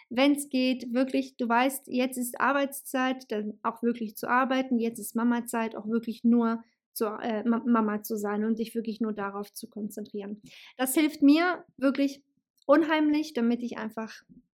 [0.10, 5.00] wenn es geht, wirklich, du weißt, jetzt ist Arbeitszeit, dann auch wirklich zu arbeiten, jetzt
[5.00, 9.54] ist Mama-Zeit, auch wirklich nur zu, äh, Mama zu sein und dich wirklich nur darauf
[9.54, 10.42] zu konzentrieren.
[10.78, 12.24] Das hilft mir wirklich
[12.66, 14.14] unheimlich, damit ich einfach,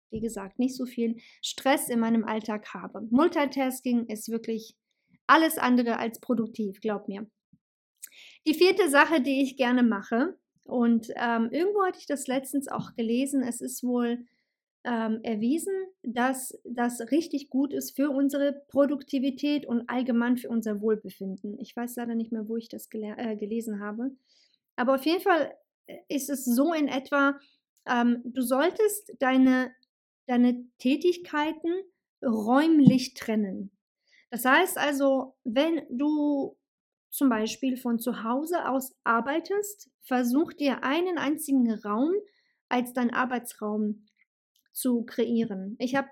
[0.09, 3.07] wie gesagt, nicht so viel Stress in meinem Alltag habe.
[3.09, 4.75] Multitasking ist wirklich
[5.27, 7.27] alles andere als produktiv, glaub mir.
[8.45, 12.95] Die vierte Sache, die ich gerne mache, und ähm, irgendwo hatte ich das letztens auch
[12.95, 14.25] gelesen, es ist wohl
[14.83, 21.57] ähm, erwiesen, dass das richtig gut ist für unsere Produktivität und allgemein für unser Wohlbefinden.
[21.59, 24.11] Ich weiß leider nicht mehr, wo ich das äh, gelesen habe.
[24.75, 25.53] Aber auf jeden Fall
[25.87, 27.39] äh, ist es so in etwa,
[27.87, 29.71] ähm, du solltest deine,
[30.27, 31.71] deine Tätigkeiten
[32.21, 33.71] räumlich trennen.
[34.31, 36.57] Das heißt also, wenn du
[37.09, 42.11] zum Beispiel von zu Hause aus arbeitest, versuch dir einen einzigen Raum
[42.67, 44.05] als dein Arbeitsraum
[44.73, 45.75] zu kreieren.
[45.79, 46.09] Ich habe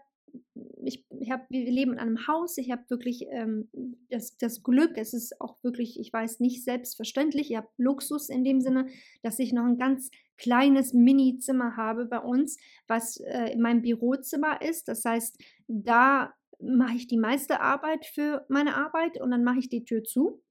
[0.84, 3.70] ich, ich hab, wir leben in einem Haus, ich habe wirklich ähm,
[4.10, 8.44] das, das Glück, es ist auch wirklich, ich weiß nicht selbstverständlich, ich habe Luxus in
[8.44, 8.88] dem Sinne,
[9.22, 14.88] dass ich noch ein ganz kleines Mini-Zimmer habe bei uns, was äh, mein Bürozimmer ist.
[14.88, 19.70] Das heißt, da mache ich die meiste Arbeit für meine Arbeit und dann mache ich
[19.70, 20.42] die Tür zu.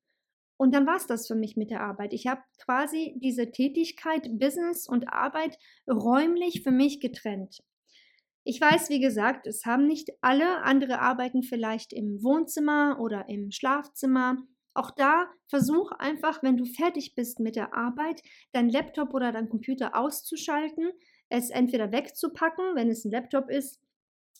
[0.56, 2.12] Und dann war es das für mich mit der Arbeit.
[2.12, 7.62] Ich habe quasi diese Tätigkeit, Business und Arbeit räumlich für mich getrennt.
[8.44, 13.50] Ich weiß, wie gesagt, es haben nicht alle, andere arbeiten vielleicht im Wohnzimmer oder im
[13.50, 14.38] Schlafzimmer.
[14.72, 18.22] Auch da versuch einfach, wenn du fertig bist mit der Arbeit,
[18.52, 20.90] dein Laptop oder dein Computer auszuschalten,
[21.28, 23.80] es entweder wegzupacken, wenn es ein Laptop ist,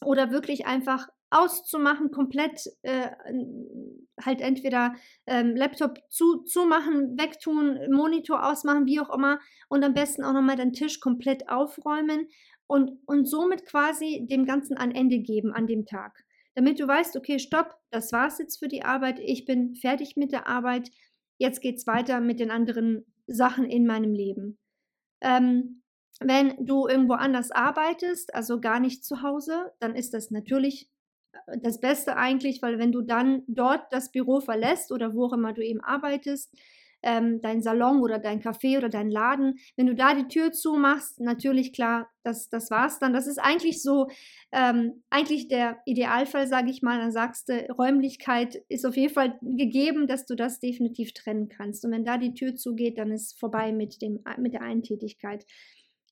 [0.03, 3.11] oder wirklich einfach auszumachen, komplett äh,
[4.21, 4.95] halt entweder
[5.27, 10.57] ähm, Laptop zu, zumachen, wegtun, Monitor ausmachen, wie auch immer und am besten auch nochmal
[10.57, 12.29] den Tisch komplett aufräumen
[12.71, 16.25] und, und somit quasi dem Ganzen ein Ende geben an dem Tag.
[16.55, 20.31] Damit du weißt, okay, stopp, das war's jetzt für die Arbeit, ich bin fertig mit
[20.31, 20.89] der Arbeit,
[21.37, 24.57] jetzt geht's weiter mit den anderen Sachen in meinem Leben.
[25.21, 25.83] Ähm,
[26.21, 30.89] wenn du irgendwo anders arbeitest, also gar nicht zu Hause, dann ist das natürlich
[31.33, 35.33] äh, das Beste eigentlich, weil wenn du dann dort das Büro verlässt oder wo auch
[35.33, 36.55] immer du eben arbeitest,
[37.03, 41.21] ähm, dein Salon oder dein Café oder dein Laden, wenn du da die Tür zumachst,
[41.21, 43.13] natürlich klar, das, das war's dann.
[43.13, 44.09] Das ist eigentlich so,
[44.53, 49.39] ähm, eigentlich der Idealfall, sage ich mal, dann sagst du, Räumlichkeit ist auf jeden Fall
[49.41, 51.85] gegeben, dass du das definitiv trennen kannst.
[51.85, 55.47] Und wenn da die Tür zugeht, dann ist vorbei mit, dem, mit der einen Tätigkeit.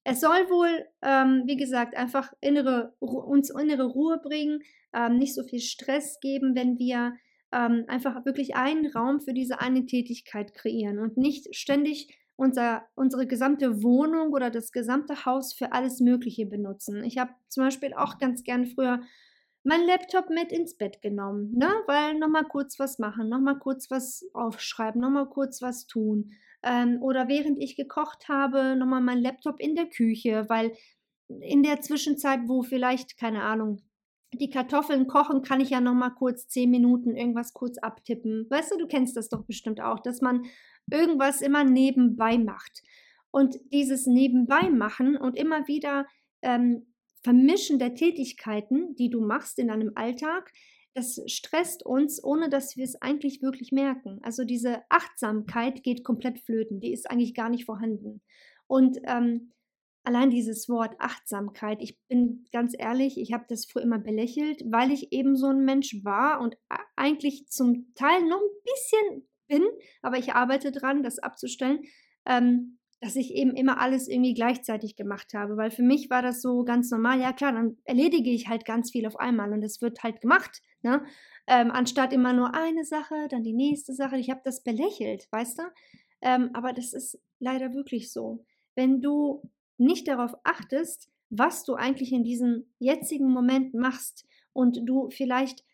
[0.04, 4.62] Es soll wohl, ähm, wie gesagt, einfach innere, uns innere Ruhe bringen,
[4.94, 7.12] ähm, nicht so viel Stress geben, wenn wir
[7.52, 13.26] ähm, einfach wirklich einen Raum für diese eine Tätigkeit kreieren und nicht ständig unser, unsere
[13.26, 17.02] gesamte Wohnung oder das gesamte Haus für alles Mögliche benutzen.
[17.02, 19.00] Ich habe zum Beispiel auch ganz gern früher
[19.64, 21.68] meinen Laptop mit ins Bett genommen, ne?
[21.86, 26.32] weil nochmal kurz was machen, nochmal kurz was aufschreiben, nochmal kurz was tun.
[26.62, 30.72] Ähm, oder während ich gekocht habe, nochmal mein Laptop in der Küche, weil
[31.28, 33.82] in der Zwischenzeit, wo vielleicht, keine Ahnung,
[34.32, 38.46] die Kartoffeln kochen, kann ich ja noch mal kurz zehn Minuten irgendwas kurz abtippen.
[38.50, 40.44] Weißt du, du kennst das doch bestimmt auch, dass man
[40.90, 42.82] irgendwas immer nebenbei macht.
[43.30, 46.06] Und dieses Nebenbei machen und immer wieder
[46.42, 50.52] ähm, Vermischen der Tätigkeiten, die du machst in deinem Alltag,
[50.94, 54.18] das stresst uns, ohne dass wir es eigentlich wirklich merken.
[54.22, 58.20] Also diese Achtsamkeit geht komplett flöten, die ist eigentlich gar nicht vorhanden.
[58.66, 59.52] Und ähm,
[60.08, 64.90] allein dieses Wort Achtsamkeit, ich bin ganz ehrlich, ich habe das früher immer belächelt, weil
[64.90, 66.56] ich eben so ein Mensch war und
[66.96, 69.64] eigentlich zum Teil noch ein bisschen bin,
[70.00, 71.80] aber ich arbeite dran, das abzustellen,
[72.24, 76.40] ähm, dass ich eben immer alles irgendwie gleichzeitig gemacht habe, weil für mich war das
[76.40, 79.82] so ganz normal, ja klar, dann erledige ich halt ganz viel auf einmal und es
[79.82, 81.04] wird halt gemacht, ne?
[81.46, 84.16] Ähm, anstatt immer nur eine Sache, dann die nächste Sache.
[84.18, 85.62] Ich habe das belächelt, weißt du?
[86.22, 88.44] Ähm, aber das ist leider wirklich so.
[88.74, 89.42] Wenn du
[89.78, 95.64] nicht darauf achtest, was du eigentlich in diesem jetzigen Moment machst und du vielleicht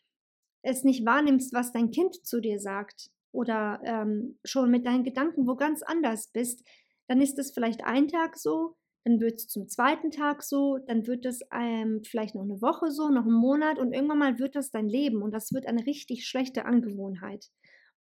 [0.62, 5.46] es nicht wahrnimmst, was dein Kind zu dir sagt oder ähm, schon mit deinen Gedanken
[5.46, 6.64] wo ganz anders bist,
[7.08, 11.06] dann ist es vielleicht ein Tag so, dann wird es zum zweiten Tag so, dann
[11.06, 14.56] wird es ähm, vielleicht noch eine Woche so, noch einen Monat und irgendwann mal wird
[14.56, 17.50] das dein Leben und das wird eine richtig schlechte Angewohnheit.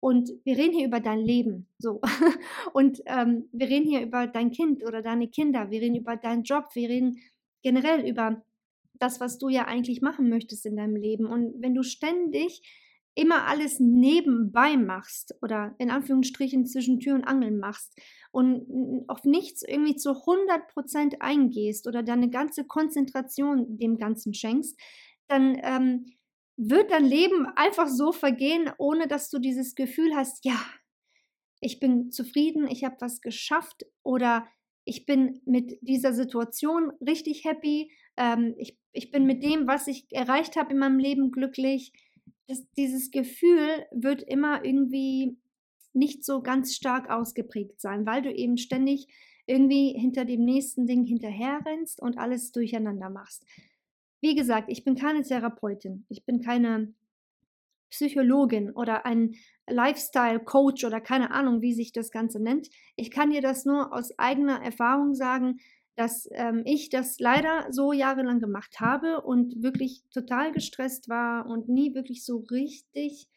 [0.03, 2.01] Und wir reden hier über dein Leben, so.
[2.73, 6.43] Und ähm, wir reden hier über dein Kind oder deine Kinder, wir reden über deinen
[6.43, 7.19] Job, wir reden
[7.61, 8.43] generell über
[8.95, 11.27] das, was du ja eigentlich machen möchtest in deinem Leben.
[11.27, 12.61] Und wenn du ständig
[13.15, 17.97] immer alles nebenbei machst oder in Anführungsstrichen zwischen Tür und Angeln machst
[18.31, 24.77] und auf nichts irgendwie zu 100% eingehst oder deine ganze Konzentration dem Ganzen schenkst,
[25.29, 26.07] dann ähm,
[26.57, 30.59] wird dein Leben einfach so vergehen, ohne dass du dieses Gefühl hast, ja,
[31.59, 34.47] ich bin zufrieden, ich habe was geschafft oder
[34.85, 40.05] ich bin mit dieser Situation richtig happy, ähm, ich, ich bin mit dem, was ich
[40.11, 41.93] erreicht habe in meinem Leben glücklich.
[42.47, 45.37] Das, dieses Gefühl wird immer irgendwie
[45.93, 49.07] nicht so ganz stark ausgeprägt sein, weil du eben ständig
[49.45, 53.45] irgendwie hinter dem nächsten Ding hinterherrennst und alles durcheinander machst.
[54.23, 56.93] Wie gesagt, ich bin keine Therapeutin, ich bin keine
[57.89, 59.35] Psychologin oder ein
[59.67, 62.69] Lifestyle-Coach oder keine Ahnung, wie sich das Ganze nennt.
[62.95, 65.59] Ich kann dir das nur aus eigener Erfahrung sagen,
[65.95, 71.67] dass ähm, ich das leider so jahrelang gemacht habe und wirklich total gestresst war und
[71.67, 73.27] nie wirklich so richtig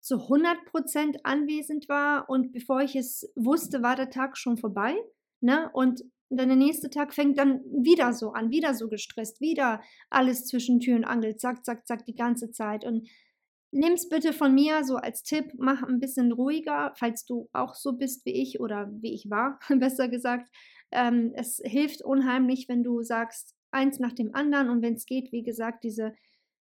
[0.00, 2.28] zu 100% anwesend war.
[2.28, 4.96] Und bevor ich es wusste, war der Tag schon vorbei.
[5.40, 5.70] Ne?
[5.72, 9.80] Und und dann der nächste Tag fängt dann wieder so an, wieder so gestresst, wieder
[10.10, 12.84] alles zwischen Tür und Angel, zack, zack, zack, die ganze Zeit.
[12.84, 13.08] Und
[13.70, 17.92] nimm's bitte von mir so als Tipp, mach ein bisschen ruhiger, falls du auch so
[17.92, 20.50] bist wie ich oder wie ich war, besser gesagt.
[20.90, 25.30] Ähm, es hilft unheimlich, wenn du sagst, eins nach dem anderen und wenn es geht,
[25.32, 26.14] wie gesagt, diese,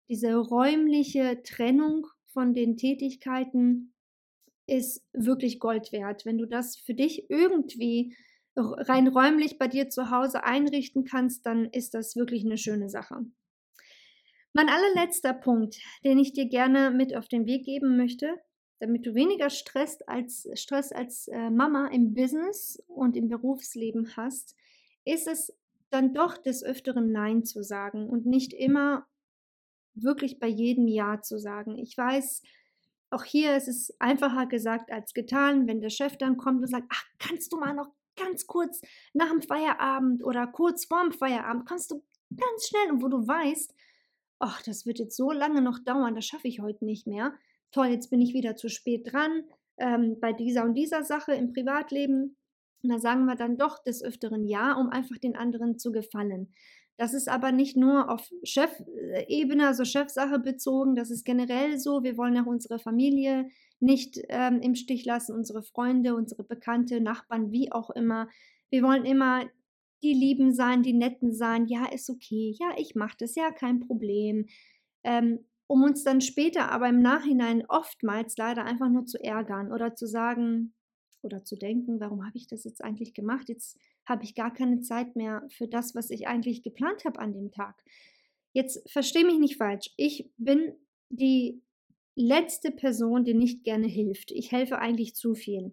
[0.08, 3.94] diese räumliche Trennung von den Tätigkeiten
[4.66, 6.26] ist wirklich Gold wert.
[6.26, 8.14] Wenn du das für dich irgendwie
[8.58, 13.24] rein räumlich bei dir zu Hause einrichten kannst, dann ist das wirklich eine schöne Sache.
[14.52, 18.34] Mein allerletzter Punkt, den ich dir gerne mit auf den Weg geben möchte,
[18.80, 24.56] damit du weniger Stress als, Stress als äh, Mama im Business und im Berufsleben hast,
[25.04, 25.52] ist es
[25.90, 29.06] dann doch des Öfteren Nein zu sagen und nicht immer
[29.94, 31.76] wirklich bei jedem Ja zu sagen.
[31.78, 32.42] Ich weiß,
[33.10, 36.86] auch hier ist es einfacher gesagt als getan, wenn der Chef dann kommt und sagt,
[36.90, 38.80] ach, kannst du mal noch ganz kurz
[39.12, 42.02] nach dem Feierabend oder kurz vorm Feierabend kannst du
[42.36, 43.74] ganz schnell und wo du weißt,
[44.38, 47.32] ach, das wird jetzt so lange noch dauern, das schaffe ich heute nicht mehr.
[47.72, 49.44] Toll, jetzt bin ich wieder zu spät dran
[49.78, 52.36] ähm, bei dieser und dieser Sache im Privatleben.
[52.82, 56.52] Und da sagen wir dann doch des Öfteren Ja, um einfach den anderen zu gefallen.
[56.96, 62.02] Das ist aber nicht nur auf Chefebene, also Chefsache bezogen, das ist generell so.
[62.02, 63.48] Wir wollen auch unsere Familie
[63.80, 68.28] nicht ähm, im Stich lassen, unsere Freunde, unsere Bekannte, Nachbarn, wie auch immer.
[68.70, 69.44] Wir wollen immer
[70.02, 71.66] die Lieben sein, die Netten sein.
[71.66, 72.56] Ja, ist okay.
[72.58, 73.34] Ja, ich mache das.
[73.34, 74.46] Ja, kein Problem.
[75.04, 79.94] Ähm, um uns dann später aber im Nachhinein oftmals leider einfach nur zu ärgern oder
[79.94, 80.74] zu sagen
[81.22, 83.48] oder zu denken, warum habe ich das jetzt eigentlich gemacht?
[83.48, 87.34] Jetzt habe ich gar keine Zeit mehr für das, was ich eigentlich geplant habe an
[87.34, 87.82] dem Tag.
[88.52, 89.92] Jetzt verstehe mich nicht falsch.
[89.96, 90.72] Ich bin
[91.10, 91.62] die
[92.18, 94.32] letzte Person, die nicht gerne hilft.
[94.32, 95.72] Ich helfe eigentlich zu viel.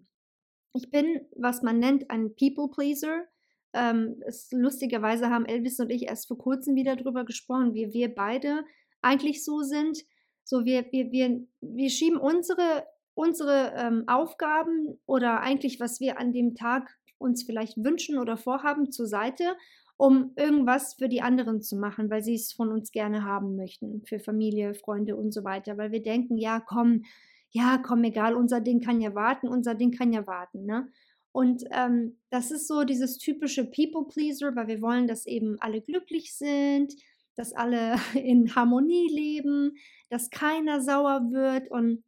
[0.74, 3.24] Ich bin, was man nennt, ein People Pleaser.
[3.72, 8.14] Ähm, es, lustigerweise haben Elvis und ich erst vor kurzem wieder darüber gesprochen, wie wir
[8.14, 8.64] beide
[9.02, 9.98] eigentlich so sind.
[10.44, 16.32] So, wir, wir, wir, wir schieben unsere, unsere ähm, Aufgaben oder eigentlich, was wir an
[16.32, 19.56] dem Tag uns vielleicht wünschen oder vorhaben, zur Seite
[19.96, 24.02] um irgendwas für die anderen zu machen, weil sie es von uns gerne haben möchten,
[24.04, 27.04] für Familie, Freunde und so weiter, weil wir denken, ja, komm,
[27.50, 30.88] ja, komm, egal, unser Ding kann ja warten, unser Ding kann ja warten, ne?
[31.32, 36.34] Und ähm, das ist so dieses typische People-Pleaser, weil wir wollen, dass eben alle glücklich
[36.34, 36.94] sind,
[37.34, 39.76] dass alle in Harmonie leben,
[40.08, 41.70] dass keiner sauer wird.
[41.70, 42.04] Und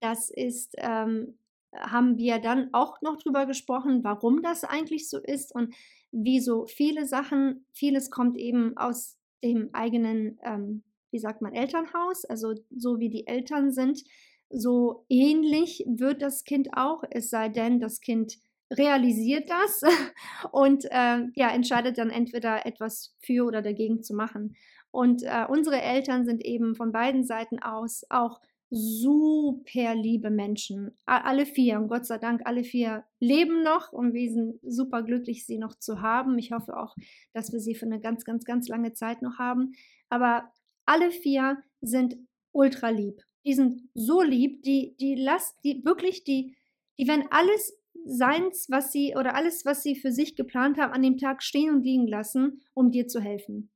[0.00, 1.38] das ist ähm,
[1.76, 5.54] haben wir dann auch noch drüber gesprochen, warum das eigentlich so ist.
[5.54, 5.74] Und
[6.12, 12.24] wie so viele Sachen, vieles kommt eben aus dem eigenen, ähm, wie sagt man, Elternhaus,
[12.24, 14.04] also so wie die Eltern sind,
[14.50, 18.38] so ähnlich wird das Kind auch, es sei denn, das Kind
[18.70, 19.82] realisiert das
[20.52, 24.54] und äh, ja, entscheidet dann entweder etwas für oder dagegen zu machen.
[24.90, 28.40] Und äh, unsere Eltern sind eben von beiden Seiten aus auch
[28.74, 30.96] super liebe Menschen.
[31.04, 35.44] Alle vier, und Gott sei Dank, alle vier leben noch und wir sind super glücklich,
[35.44, 36.38] sie noch zu haben.
[36.38, 36.96] Ich hoffe auch,
[37.34, 39.72] dass wir sie für eine ganz, ganz, ganz lange Zeit noch haben.
[40.08, 40.50] Aber
[40.86, 42.16] alle vier sind
[42.52, 43.20] ultra lieb.
[43.44, 46.56] Die sind so lieb, die, die lassen, die wirklich, die,
[46.98, 51.02] die werden alles seins, was sie oder alles, was sie für sich geplant haben, an
[51.02, 53.70] dem Tag stehen und liegen lassen, um dir zu helfen.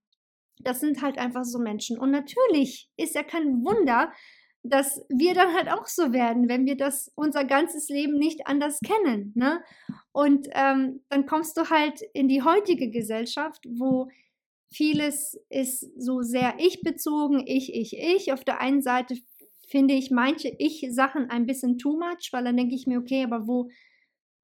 [0.60, 1.98] Das sind halt einfach so Menschen.
[1.98, 4.10] Und natürlich ist ja kein Wunder,
[4.68, 8.80] dass wir dann halt auch so werden, wenn wir das unser ganzes Leben nicht anders
[8.80, 9.32] kennen.
[9.34, 9.62] Ne?
[10.12, 14.08] Und ähm, dann kommst du halt in die heutige Gesellschaft, wo
[14.72, 18.32] vieles ist so sehr ich-bezogen, ich, ich, ich.
[18.32, 19.16] Auf der einen Seite
[19.68, 23.46] finde ich manche Ich-Sachen ein bisschen too much, weil dann denke ich mir, okay, aber
[23.46, 23.68] wo,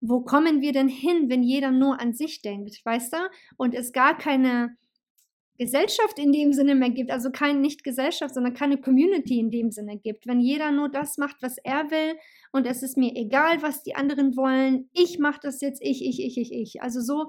[0.00, 3.18] wo kommen wir denn hin, wenn jeder nur an sich denkt, weißt du?
[3.56, 4.76] Und es gar keine
[5.62, 9.70] Gesellschaft in dem Sinne mehr gibt, also kein nicht Gesellschaft, sondern keine Community in dem
[9.70, 10.26] Sinne gibt.
[10.26, 12.16] Wenn jeder nur das macht, was er will
[12.50, 16.20] und es ist mir egal, was die anderen wollen, ich mache das jetzt, ich, ich,
[16.20, 16.82] ich, ich, ich.
[16.82, 17.28] Also so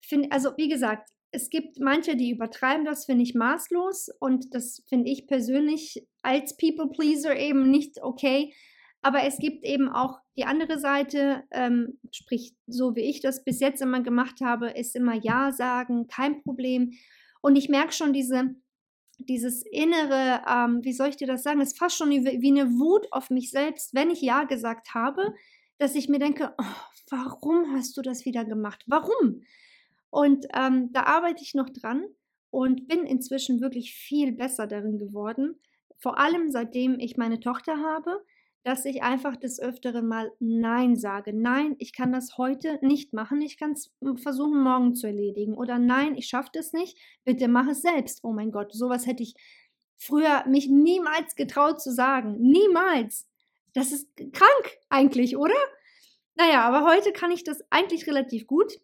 [0.00, 4.82] finde, also wie gesagt, es gibt manche, die übertreiben das, finde ich maßlos und das
[4.88, 8.54] finde ich persönlich als People Pleaser eben nicht okay.
[9.02, 13.60] Aber es gibt eben auch die andere Seite, ähm, sprich, so wie ich das bis
[13.60, 16.92] jetzt immer gemacht habe, ist immer Ja sagen, kein Problem.
[17.40, 18.54] Und ich merke schon diese,
[19.18, 22.70] dieses innere, ähm, wie soll ich dir das sagen, ist fast schon wie, wie eine
[22.78, 25.34] Wut auf mich selbst, wenn ich Ja gesagt habe,
[25.78, 26.64] dass ich mir denke, oh,
[27.10, 28.84] warum hast du das wieder gemacht?
[28.86, 29.42] Warum?
[30.10, 32.04] Und ähm, da arbeite ich noch dran
[32.50, 35.60] und bin inzwischen wirklich viel besser darin geworden.
[35.98, 38.24] Vor allem seitdem ich meine Tochter habe,
[38.68, 41.32] dass ich einfach des Öfteren mal Nein sage.
[41.32, 43.40] Nein, ich kann das heute nicht machen.
[43.40, 45.54] Ich kann es versuchen, morgen zu erledigen.
[45.54, 46.98] Oder nein, ich schaffe das nicht.
[47.24, 48.20] Bitte mach es selbst.
[48.24, 49.32] Oh mein Gott, sowas hätte ich
[49.96, 52.36] früher mich niemals getraut zu sagen.
[52.40, 53.26] Niemals.
[53.72, 55.56] Das ist krank eigentlich, oder?
[56.34, 58.80] Naja, aber heute kann ich das eigentlich relativ gut.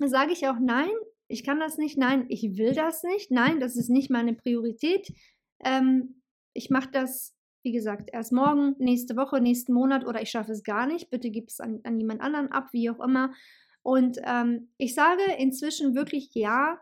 [0.00, 0.92] Da sage ich auch nein,
[1.28, 1.96] ich kann das nicht.
[1.96, 3.30] Nein, ich will das nicht.
[3.30, 5.14] Nein, das ist nicht meine Priorität.
[5.64, 6.20] Ähm,
[6.52, 7.34] ich mache das
[7.64, 11.10] wie gesagt, erst morgen, nächste Woche, nächsten Monat oder ich schaffe es gar nicht.
[11.10, 13.32] Bitte gib es an, an jemand anderen ab, wie auch immer.
[13.82, 16.78] Und ähm, ich sage inzwischen wirklich Ja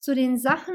[0.00, 0.74] zu den Sachen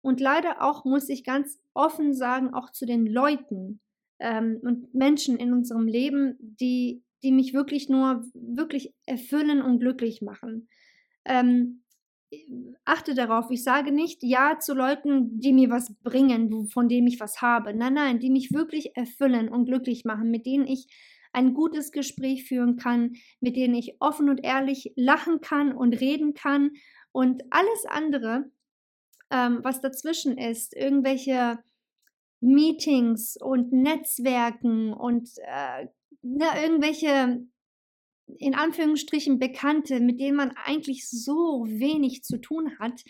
[0.00, 3.80] und leider auch, muss ich ganz offen sagen, auch zu den Leuten
[4.18, 10.22] ähm, und Menschen in unserem Leben, die, die mich wirklich nur wirklich erfüllen und glücklich
[10.22, 10.68] machen.
[11.26, 11.81] Ähm,
[12.84, 17.20] achte darauf, ich sage nicht Ja zu Leuten, die mir was bringen, von denen ich
[17.20, 17.74] was habe.
[17.74, 20.86] Nein, nein, die mich wirklich erfüllen und glücklich machen, mit denen ich
[21.32, 26.34] ein gutes Gespräch führen kann, mit denen ich offen und ehrlich lachen kann und reden
[26.34, 26.72] kann.
[27.10, 28.50] Und alles andere,
[29.30, 31.58] ähm, was dazwischen ist, irgendwelche
[32.40, 35.86] Meetings und Netzwerken und äh,
[36.22, 37.46] ne, irgendwelche
[38.38, 43.02] in Anführungsstrichen Bekannte, mit denen man eigentlich so wenig zu tun hat,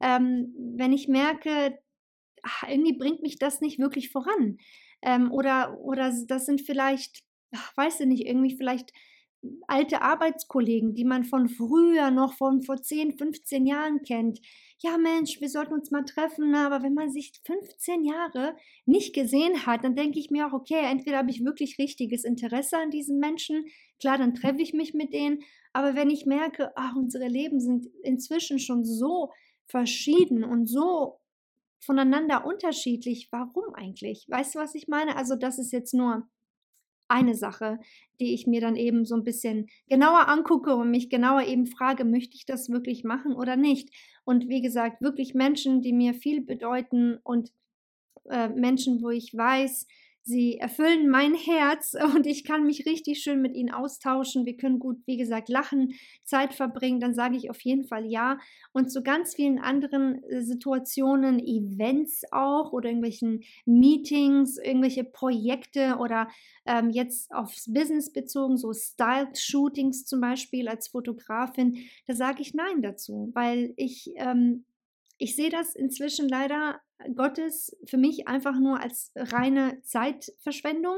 [0.00, 1.78] ähm, wenn ich merke,
[2.42, 4.58] ach, irgendwie bringt mich das nicht wirklich voran.
[5.02, 7.22] Ähm, oder, oder das sind vielleicht,
[7.54, 8.92] ach, weiß ich nicht, irgendwie vielleicht
[9.66, 14.40] alte Arbeitskollegen, die man von früher noch von vor 10, 15 Jahren kennt.
[14.78, 16.66] Ja, Mensch, wir sollten uns mal treffen, ne?
[16.66, 20.80] aber wenn man sich 15 Jahre nicht gesehen hat, dann denke ich mir auch, okay,
[20.84, 23.64] entweder habe ich wirklich richtiges Interesse an diesen Menschen,
[23.98, 25.40] klar, dann treffe ich mich mit denen,
[25.72, 29.30] aber wenn ich merke, ach, unsere Leben sind inzwischen schon so
[29.66, 31.20] verschieden und so
[31.80, 34.26] voneinander unterschiedlich, warum eigentlich?
[34.28, 35.16] Weißt du, was ich meine?
[35.16, 36.28] Also, das ist jetzt nur
[37.10, 37.78] eine Sache,
[38.20, 42.04] die ich mir dann eben so ein bisschen genauer angucke und mich genauer eben frage,
[42.04, 43.90] möchte ich das wirklich machen oder nicht?
[44.24, 47.50] Und wie gesagt, wirklich Menschen, die mir viel bedeuten und
[48.28, 49.86] äh, Menschen, wo ich weiß,
[50.22, 54.46] Sie erfüllen mein Herz und ich kann mich richtig schön mit ihnen austauschen.
[54.46, 55.94] Wir können gut, wie gesagt, lachen,
[56.24, 57.00] Zeit verbringen.
[57.00, 58.38] Dann sage ich auf jeden Fall ja.
[58.72, 66.28] Und zu ganz vielen anderen äh, Situationen, Events auch oder irgendwelchen Meetings, irgendwelche Projekte oder
[66.66, 72.82] ähm, jetzt aufs Business bezogen, so Style-Shootings zum Beispiel als Fotografin, da sage ich nein
[72.82, 74.64] dazu, weil ich ähm,
[75.20, 76.80] ich sehe das inzwischen leider
[77.14, 80.96] Gottes für mich einfach nur als reine Zeitverschwendung.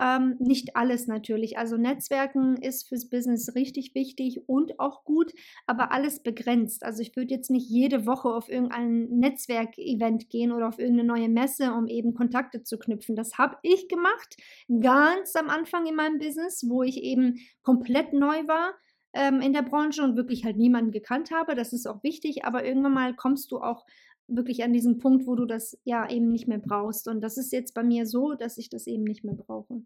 [0.00, 1.58] Ähm, nicht alles natürlich.
[1.58, 5.32] Also Netzwerken ist fürs Business richtig wichtig und auch gut,
[5.66, 6.82] aber alles begrenzt.
[6.82, 11.28] Also ich würde jetzt nicht jede Woche auf irgendein Netzwerkevent gehen oder auf irgendeine neue
[11.28, 13.16] Messe, um eben Kontakte zu knüpfen.
[13.16, 14.36] Das habe ich gemacht,
[14.80, 18.72] ganz am Anfang in meinem Business, wo ich eben komplett neu war
[19.12, 21.54] ähm, in der Branche und wirklich halt niemanden gekannt habe.
[21.54, 23.84] Das ist auch wichtig, aber irgendwann mal kommst du auch
[24.28, 27.08] wirklich an diesen Punkt, wo du das ja eben nicht mehr brauchst.
[27.08, 29.82] Und das ist jetzt bei mir so, dass ich das eben nicht mehr brauche.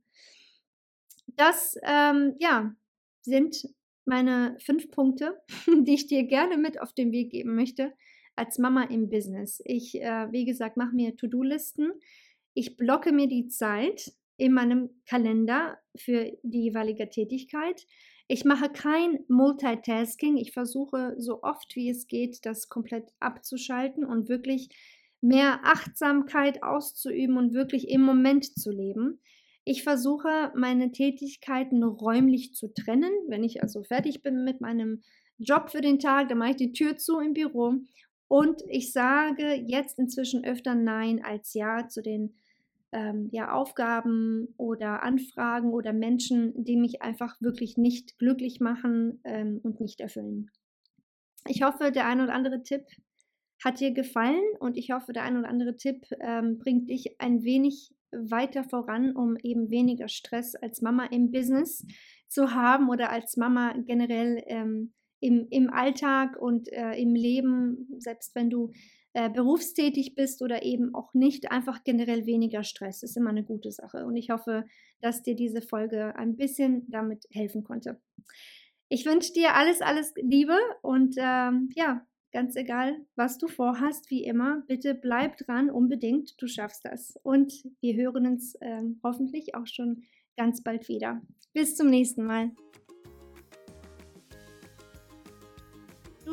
[1.36, 2.74] Das, ähm, ja,
[3.22, 3.68] sind
[4.04, 7.92] meine fünf Punkte, die ich dir gerne mit auf den Weg geben möchte
[8.36, 9.60] als Mama im Business.
[9.64, 11.92] Ich, äh, wie gesagt, mache mir To-Do-Listen.
[12.54, 17.86] Ich blocke mir die Zeit in meinem Kalender für die jeweilige Tätigkeit.
[18.28, 20.36] Ich mache kein Multitasking.
[20.36, 24.68] Ich versuche so oft wie es geht, das komplett abzuschalten und wirklich
[25.20, 29.20] mehr Achtsamkeit auszuüben und wirklich im Moment zu leben.
[29.64, 33.12] Ich versuche meine Tätigkeiten räumlich zu trennen.
[33.28, 35.02] Wenn ich also fertig bin mit meinem
[35.38, 37.80] Job für den Tag, dann mache ich die Tür zu im Büro
[38.28, 42.34] und ich sage jetzt inzwischen öfter Nein als Ja zu den
[42.96, 49.60] ähm, ja, Aufgaben oder Anfragen oder Menschen, die mich einfach wirklich nicht glücklich machen ähm,
[49.62, 50.50] und nicht erfüllen.
[51.46, 52.86] Ich hoffe, der ein oder andere Tipp
[53.62, 57.42] hat dir gefallen und ich hoffe, der ein oder andere Tipp ähm, bringt dich ein
[57.42, 61.84] wenig weiter voran, um eben weniger Stress als Mama im Business
[62.28, 68.34] zu haben oder als Mama generell ähm, im, im Alltag und äh, im Leben, selbst
[68.34, 68.72] wenn du
[69.16, 73.72] äh, berufstätig bist oder eben auch nicht, einfach generell weniger Stress ist immer eine gute
[73.72, 74.04] Sache.
[74.04, 74.66] Und ich hoffe,
[75.00, 77.98] dass dir diese Folge ein bisschen damit helfen konnte.
[78.90, 84.22] Ich wünsche dir alles, alles Liebe und ähm, ja, ganz egal, was du vorhast, wie
[84.22, 87.18] immer, bitte bleib dran, unbedingt, du schaffst das.
[87.22, 90.02] Und wir hören uns ähm, hoffentlich auch schon
[90.36, 91.22] ganz bald wieder.
[91.54, 92.50] Bis zum nächsten Mal.